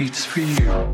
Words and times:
Beats 0.00 0.24
for 0.24 0.40
you. 0.40 0.89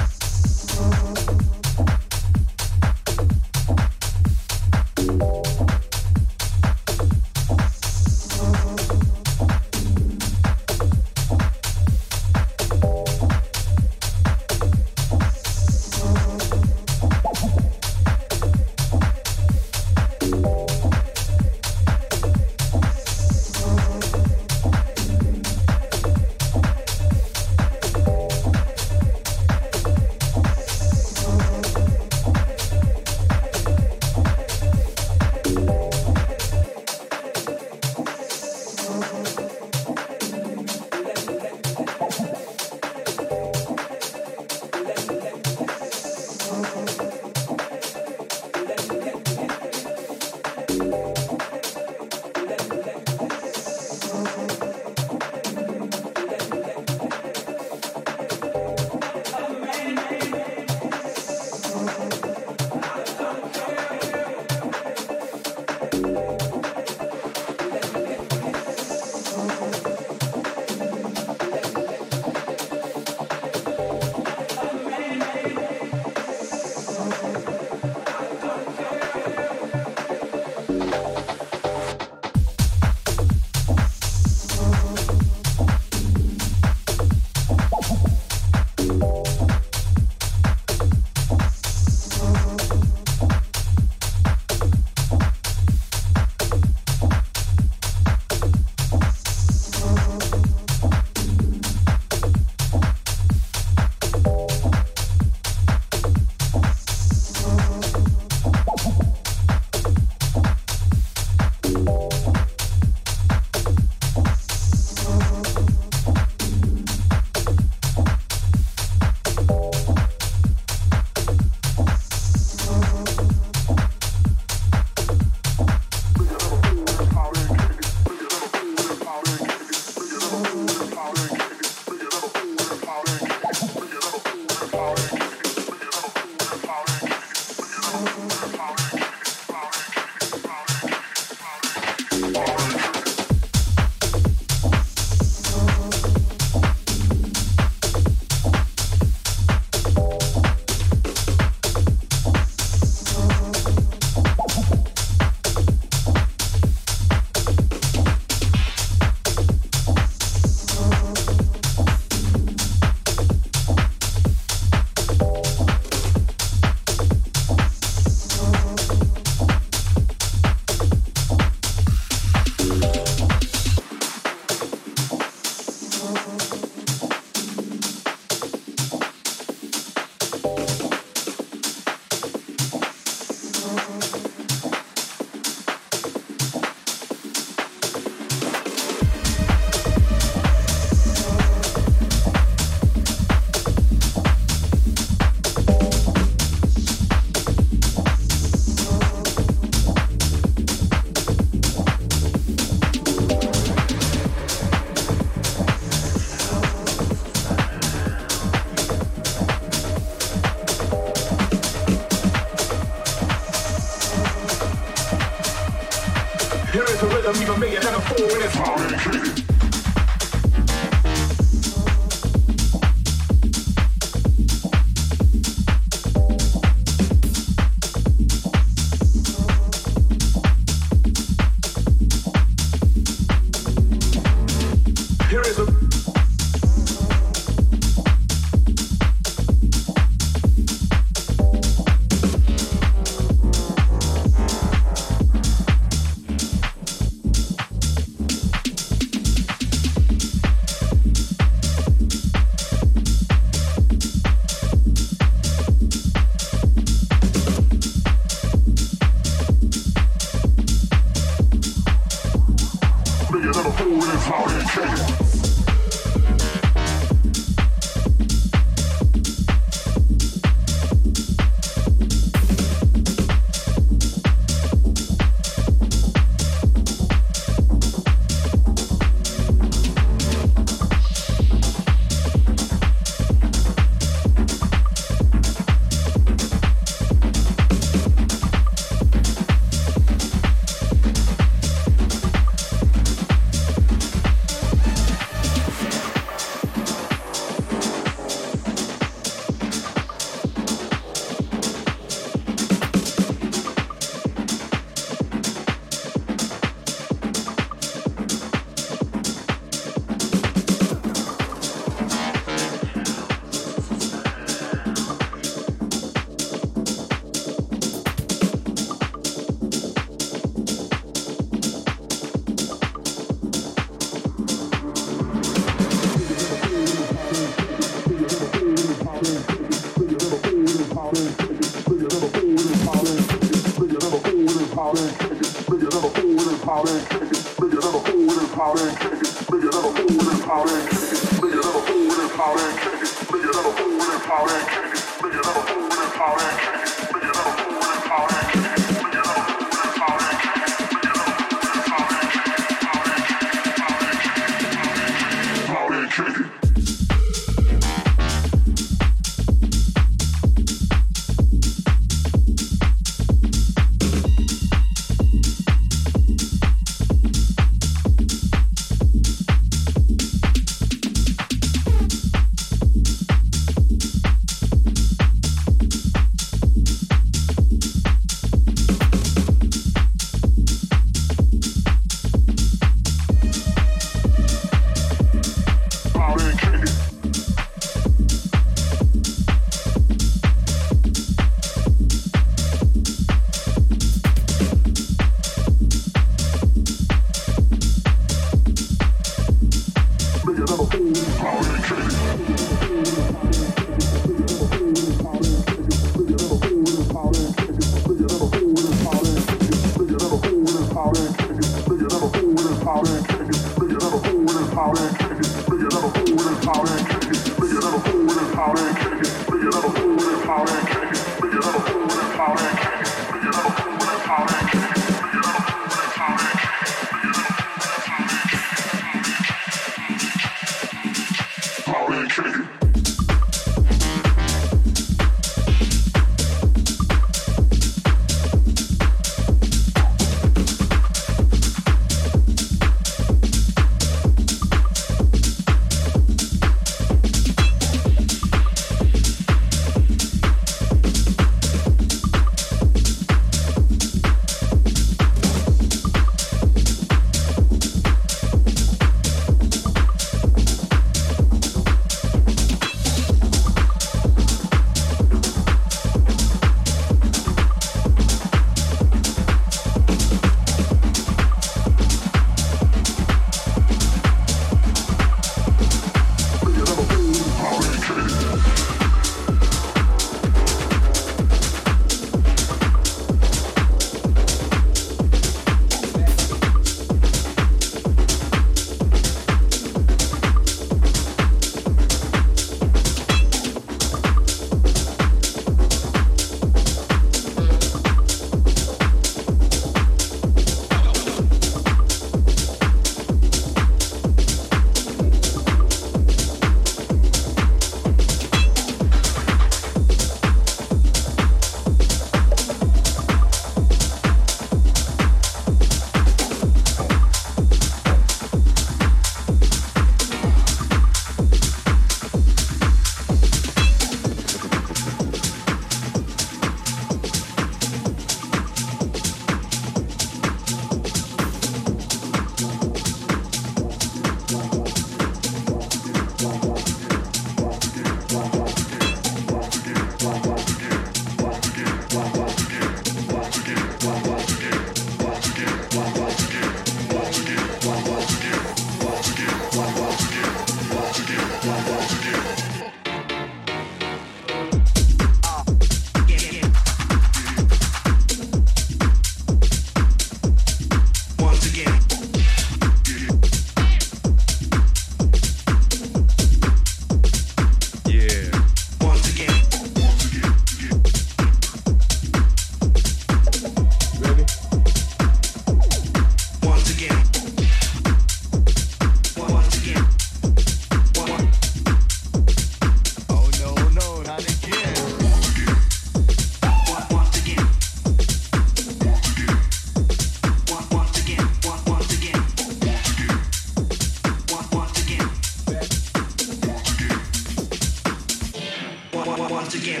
once 599.60 599.74
again. 599.74 600.00